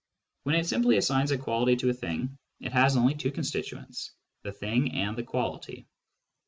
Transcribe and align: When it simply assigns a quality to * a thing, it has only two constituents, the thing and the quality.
When 0.41 0.55
it 0.55 0.65
simply 0.65 0.97
assigns 0.97 1.29
a 1.29 1.37
quality 1.37 1.75
to 1.75 1.89
* 1.89 1.89
a 1.89 1.93
thing, 1.93 2.39
it 2.59 2.71
has 2.71 2.97
only 2.97 3.13
two 3.13 3.29
constituents, 3.29 4.09
the 4.41 4.51
thing 4.51 4.93
and 4.93 5.15
the 5.15 5.21
quality. 5.21 5.85